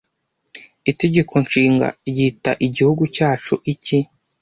[0.91, 3.97] Itegeko Nshinga ryita igihugu cyacu iki